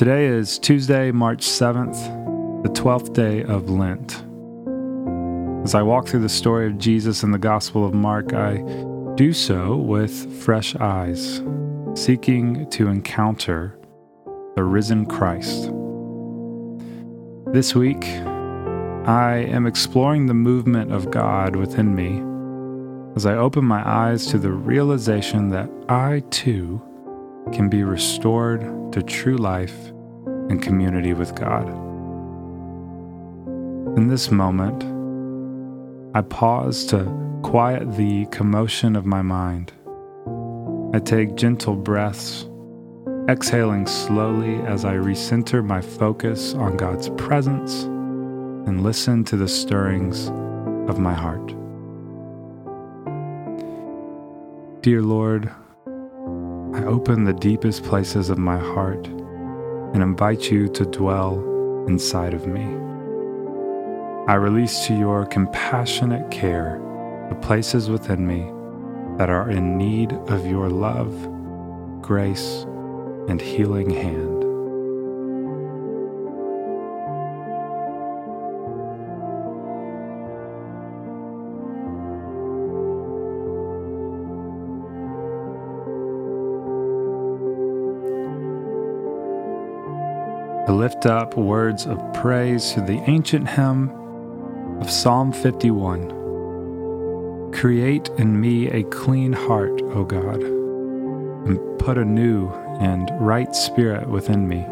Today 0.00 0.28
is 0.28 0.58
Tuesday, 0.58 1.10
March 1.10 1.40
7th, 1.40 2.62
the 2.62 2.70
12th 2.70 3.12
day 3.12 3.42
of 3.42 3.68
Lent. 3.68 4.24
As 5.62 5.74
I 5.74 5.82
walk 5.82 6.08
through 6.08 6.20
the 6.20 6.28
story 6.30 6.68
of 6.68 6.78
Jesus 6.78 7.22
in 7.22 7.32
the 7.32 7.38
Gospel 7.38 7.84
of 7.84 7.92
Mark, 7.92 8.32
I 8.32 8.64
do 9.16 9.34
so 9.34 9.76
with 9.76 10.42
fresh 10.42 10.74
eyes, 10.76 11.42
seeking 11.92 12.66
to 12.70 12.88
encounter 12.88 13.78
the 14.56 14.64
risen 14.64 15.04
Christ. 15.04 15.64
This 17.52 17.74
week, 17.74 18.02
I 19.06 19.44
am 19.50 19.66
exploring 19.66 20.24
the 20.24 20.32
movement 20.32 20.94
of 20.94 21.10
God 21.10 21.56
within 21.56 21.94
me 21.94 22.22
as 23.16 23.26
I 23.26 23.36
open 23.36 23.66
my 23.66 23.86
eyes 23.86 24.24
to 24.28 24.38
the 24.38 24.50
realization 24.50 25.50
that 25.50 25.68
I 25.90 26.22
too 26.30 26.80
can 27.52 27.68
be 27.68 27.84
restored 27.84 28.60
to 28.92 29.02
true 29.02 29.36
life 29.36 29.88
and 30.48 30.62
community 30.62 31.12
with 31.12 31.34
God. 31.34 31.68
In 33.96 34.08
this 34.08 34.30
moment, 34.30 34.82
I 36.14 36.22
pause 36.22 36.84
to 36.86 37.04
quiet 37.42 37.96
the 37.96 38.26
commotion 38.26 38.96
of 38.96 39.06
my 39.06 39.22
mind. 39.22 39.72
I 40.92 40.98
take 40.98 41.36
gentle 41.36 41.76
breaths, 41.76 42.48
exhaling 43.28 43.86
slowly 43.86 44.56
as 44.66 44.84
I 44.84 44.94
recenter 44.94 45.64
my 45.64 45.80
focus 45.80 46.54
on 46.54 46.76
God's 46.76 47.10
presence 47.10 47.84
and 47.84 48.82
listen 48.82 49.24
to 49.24 49.36
the 49.36 49.48
stirrings 49.48 50.28
of 50.90 50.98
my 50.98 51.14
heart. 51.14 51.54
Dear 54.82 55.02
Lord, 55.02 55.52
I 56.72 56.84
open 56.84 57.24
the 57.24 57.32
deepest 57.32 57.82
places 57.82 58.30
of 58.30 58.38
my 58.38 58.56
heart 58.56 59.08
and 59.08 60.02
invite 60.02 60.52
you 60.52 60.68
to 60.68 60.86
dwell 60.86 61.34
inside 61.88 62.32
of 62.32 62.46
me. 62.46 62.62
I 64.28 64.34
release 64.34 64.86
to 64.86 64.94
your 64.94 65.26
compassionate 65.26 66.30
care 66.30 66.80
the 67.28 67.34
places 67.34 67.90
within 67.90 68.24
me 68.24 68.52
that 69.18 69.28
are 69.28 69.50
in 69.50 69.76
need 69.76 70.12
of 70.28 70.46
your 70.46 70.70
love, 70.70 71.12
grace, 72.02 72.64
and 73.28 73.40
healing 73.40 73.90
hand. 73.90 74.29
To 90.70 90.76
lift 90.76 91.04
up 91.04 91.36
words 91.36 91.84
of 91.84 91.98
praise 92.14 92.70
to 92.70 92.80
the 92.80 93.02
ancient 93.10 93.48
hymn 93.48 93.90
of 94.80 94.88
Psalm 94.88 95.32
51. 95.32 97.50
Create 97.52 98.08
in 98.18 98.40
me 98.40 98.68
a 98.68 98.84
clean 98.84 99.32
heart, 99.32 99.82
O 99.82 100.04
God, 100.04 100.40
and 100.40 101.58
put 101.80 101.98
a 101.98 102.04
new 102.04 102.50
and 102.78 103.10
right 103.18 103.52
spirit 103.52 104.08
within 104.08 104.46
me. 104.46 104.64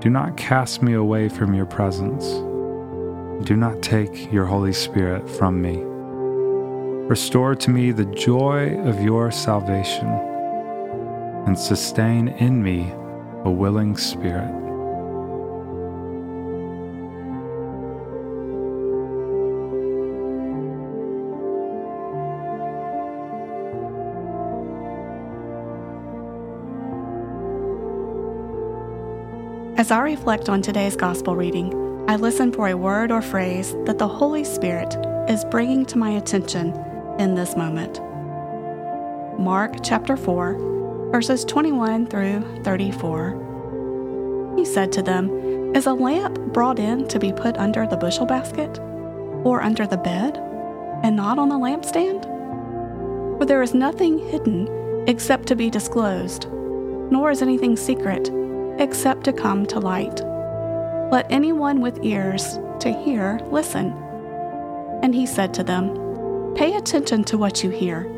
Do 0.00 0.08
not 0.08 0.38
cast 0.38 0.80
me 0.80 0.94
away 0.94 1.28
from 1.28 1.52
your 1.52 1.66
presence. 1.66 2.24
Do 3.46 3.56
not 3.56 3.82
take 3.82 4.32
your 4.32 4.46
Holy 4.46 4.72
Spirit 4.72 5.28
from 5.28 5.60
me. 5.60 5.82
Restore 7.10 7.56
to 7.56 7.70
me 7.70 7.92
the 7.92 8.06
joy 8.06 8.74
of 8.88 9.02
your 9.02 9.30
salvation 9.30 10.08
and 11.46 11.58
sustain 11.58 12.28
in 12.28 12.62
me 12.62 12.90
a 13.46 13.50
willing 13.50 13.96
spirit. 13.96 14.52
As 29.78 29.92
I 29.92 30.00
reflect 30.00 30.48
on 30.48 30.60
today's 30.60 30.96
gospel 30.96 31.36
reading, 31.36 31.72
I 32.08 32.16
listen 32.16 32.50
for 32.50 32.66
a 32.66 32.76
word 32.76 33.12
or 33.12 33.22
phrase 33.22 33.76
that 33.84 33.98
the 33.98 34.08
Holy 34.08 34.42
Spirit 34.42 34.96
is 35.28 35.44
bringing 35.44 35.86
to 35.86 35.98
my 35.98 36.10
attention 36.10 36.74
in 37.20 37.36
this 37.36 37.54
moment. 37.54 38.00
Mark 39.38 39.84
chapter 39.84 40.16
4, 40.16 40.85
verses 41.10 41.44
21 41.44 42.06
through 42.06 42.42
34. 42.64 44.54
He 44.56 44.64
said 44.64 44.92
to 44.92 45.02
them, 45.02 45.74
Is 45.74 45.86
a 45.86 45.92
lamp 45.92 46.38
brought 46.52 46.78
in 46.78 47.06
to 47.08 47.18
be 47.18 47.32
put 47.32 47.56
under 47.58 47.86
the 47.86 47.96
bushel 47.96 48.26
basket, 48.26 48.78
or 49.44 49.62
under 49.62 49.86
the 49.86 49.96
bed, 49.96 50.36
and 51.02 51.16
not 51.16 51.38
on 51.38 51.48
the 51.48 51.54
lampstand? 51.54 52.24
For 53.38 53.44
there 53.44 53.62
is 53.62 53.74
nothing 53.74 54.18
hidden 54.18 55.04
except 55.06 55.46
to 55.48 55.56
be 55.56 55.70
disclosed, 55.70 56.48
nor 57.10 57.30
is 57.30 57.42
anything 57.42 57.76
secret 57.76 58.30
except 58.78 59.24
to 59.24 59.32
come 59.32 59.66
to 59.66 59.78
light. 59.78 60.22
Let 61.10 61.30
anyone 61.30 61.80
with 61.80 62.04
ears 62.04 62.58
to 62.80 62.92
hear 63.04 63.40
listen. 63.50 63.92
And 65.02 65.14
he 65.14 65.26
said 65.26 65.54
to 65.54 65.62
them, 65.62 66.54
Pay 66.56 66.74
attention 66.76 67.22
to 67.24 67.38
what 67.38 67.62
you 67.62 67.70
hear. 67.70 68.10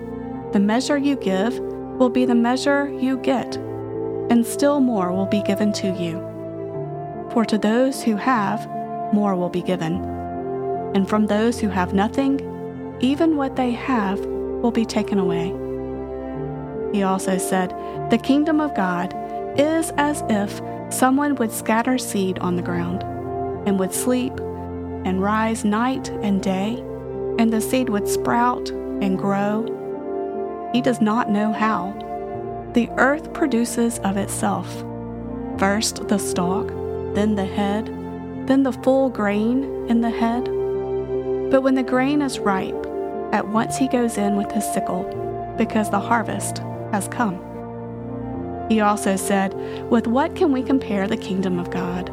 The 0.53 0.61
measure 0.61 0.97
you 0.97 1.17
give 1.17 1.61
will 1.99 2.09
be 2.09 2.25
the 2.25 2.35
measure 2.35 2.89
you 2.89 3.19
get, 3.19 3.57
and 4.31 4.47
still 4.47 4.81
more 4.81 5.13
will 5.13 5.27
be 5.27 5.43
given 5.43 5.73
to 5.73 5.89
you. 5.89 6.19
For 7.33 7.45
to 7.45 7.59
those 7.59 8.03
who 8.03 8.17
have, 8.17 8.67
more 9.13 9.35
will 9.35 9.49
be 9.49 9.63
given. 9.63 9.95
And 10.95 11.09
from 11.09 11.27
those 11.27 11.59
who 11.59 11.69
have 11.69 11.93
nothing, 11.93 12.41
even 13.01 13.37
what 13.37 13.57
they 13.57 13.73
have 13.73 14.21
will 14.21 14.71
be 14.71 14.85
taken 14.85 15.19
away. 15.19 15.55
He 16.93 17.03
also 17.03 17.37
said, 17.37 17.71
The 18.11 18.19
kingdom 18.19 18.61
of 18.61 18.75
God 18.75 19.15
is 19.59 19.91
as 19.97 20.23
if 20.29 20.61
someone 20.93 21.35
would 21.37 21.53
scatter 21.53 21.99
seed 21.99 22.39
on 22.39 22.57
the 22.57 22.63
ground, 22.63 23.03
and 23.67 23.79
would 23.79 23.93
sleep, 23.93 24.33
and 25.05 25.23
rise 25.23 25.65
night 25.65 26.09
and 26.23 26.43
day, 26.43 26.77
and 27.39 27.53
the 27.53 27.61
seed 27.61 27.89
would 27.89 28.09
sprout 28.09 28.71
and 28.71 29.19
grow 29.19 29.78
he 30.73 30.81
does 30.81 31.01
not 31.01 31.31
know 31.31 31.53
how. 31.53 31.93
The 32.75 32.89
earth 32.97 33.33
produces 33.33 33.99
of 34.01 34.17
itself 34.17 34.85
first 35.59 36.07
the 36.07 36.19
stalk, 36.19 36.69
then 37.15 37.35
the 37.35 37.45
head, 37.45 37.87
then 38.47 38.63
the 38.63 38.73
full 38.73 39.11
grain 39.11 39.65
in 39.89 40.01
the 40.01 40.11
head. 40.11 40.45
But 41.51 41.63
when 41.63 41.75
the 41.75 41.83
grain 41.83 42.23
is 42.23 42.39
ripe, 42.39 42.87
at 43.33 43.49
once 43.49 43.77
he 43.77 43.89
goes 43.89 44.17
in 44.17 44.37
with 44.37 44.51
his 44.53 44.65
sickle, 44.73 45.03
because 45.59 45.91
the 45.91 45.99
harvest 45.99 46.59
has 46.93 47.09
come. 47.09 47.45
He 48.69 48.81
also 48.81 49.17
said, 49.17 49.55
With 49.91 50.07
what 50.07 50.37
can 50.37 50.53
we 50.53 50.63
compare 50.63 51.09
the 51.09 51.17
kingdom 51.17 51.59
of 51.59 51.71
God? 51.71 52.11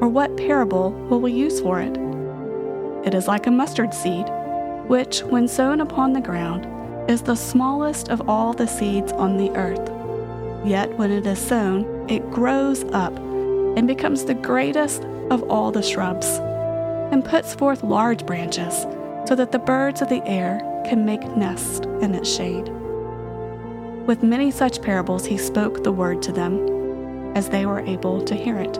Or 0.00 0.08
what 0.08 0.36
parable 0.36 0.92
will 0.92 1.20
we 1.20 1.32
use 1.32 1.60
for 1.60 1.80
it? 1.80 1.96
It 3.06 3.14
is 3.14 3.28
like 3.28 3.46
a 3.46 3.50
mustard 3.50 3.92
seed, 3.92 4.26
which, 4.86 5.20
when 5.24 5.48
sown 5.48 5.80
upon 5.80 6.12
the 6.12 6.20
ground, 6.20 6.66
is 7.08 7.22
the 7.22 7.34
smallest 7.34 8.10
of 8.10 8.28
all 8.28 8.52
the 8.52 8.66
seeds 8.66 9.12
on 9.12 9.38
the 9.38 9.50
earth. 9.56 9.90
Yet 10.64 10.96
when 10.98 11.10
it 11.10 11.26
is 11.26 11.38
sown, 11.38 12.08
it 12.08 12.30
grows 12.30 12.84
up 12.92 13.16
and 13.16 13.88
becomes 13.88 14.24
the 14.24 14.34
greatest 14.34 15.04
of 15.30 15.42
all 15.44 15.70
the 15.70 15.82
shrubs, 15.82 16.26
and 17.10 17.24
puts 17.24 17.54
forth 17.54 17.82
large 17.82 18.26
branches, 18.26 18.82
so 19.26 19.34
that 19.34 19.52
the 19.52 19.58
birds 19.58 20.02
of 20.02 20.08
the 20.08 20.22
air 20.26 20.60
can 20.86 21.04
make 21.04 21.36
nests 21.36 21.80
in 22.02 22.14
its 22.14 22.30
shade. 22.30 22.68
With 24.06 24.22
many 24.22 24.50
such 24.50 24.82
parables, 24.82 25.24
he 25.26 25.38
spoke 25.38 25.82
the 25.82 25.92
word 25.92 26.22
to 26.22 26.32
them, 26.32 27.36
as 27.36 27.48
they 27.48 27.66
were 27.66 27.80
able 27.80 28.22
to 28.24 28.34
hear 28.34 28.58
it. 28.58 28.78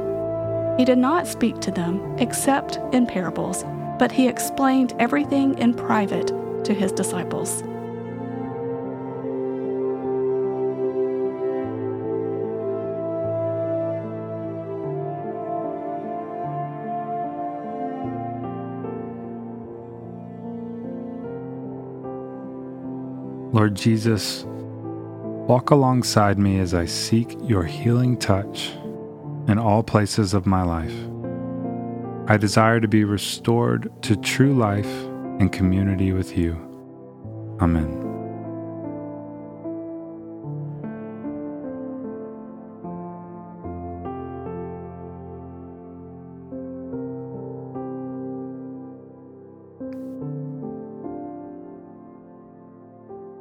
He 0.79 0.85
did 0.85 0.99
not 0.99 1.27
speak 1.27 1.61
to 1.61 1.71
them 1.71 2.17
except 2.19 2.79
in 2.93 3.07
parables, 3.07 3.65
but 3.99 4.13
he 4.13 4.29
explained 4.29 4.95
everything 4.99 5.59
in 5.59 5.75
private 5.75 6.29
to 6.65 6.75
his 6.75 6.93
disciples. 6.93 7.63
Lord 23.53 23.75
Jesus, 23.75 24.45
walk 24.47 25.71
alongside 25.71 26.39
me 26.39 26.59
as 26.59 26.75
I 26.75 26.85
seek 26.85 27.35
your 27.43 27.65
healing 27.65 28.19
touch 28.19 28.71
in 29.49 29.59
all 29.59 29.83
places 29.83 30.35
of 30.35 30.45
my 30.45 30.63
life. 30.63 30.95
I 32.31 32.37
desire 32.37 32.79
to 32.79 32.89
be 32.89 33.05
restored 33.05 33.91
to 34.03 34.17
true 34.17 34.55
life 34.55 34.93
and 35.41 35.51
community 35.51 36.13
with 36.13 36.37
you. 36.37 36.57
Amen. 37.61 38.08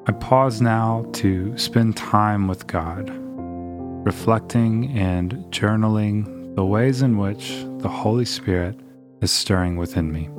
I 0.09 0.13
pause 0.13 0.62
now 0.62 1.06
to 1.15 1.57
spend 1.57 1.98
time 1.98 2.48
with 2.48 2.65
God, 2.65 3.12
reflecting 4.06 4.98
and 4.98 5.33
journaling 5.51 6.56
the 6.56 6.63
ways 6.63 7.01
in 7.01 7.18
which 7.18 7.65
the 7.80 7.89
Holy 7.89 8.24
Spirit 8.24 8.80
is 9.19 9.31
stirring 9.31 9.75
within 9.75 10.13
me. 10.13 10.30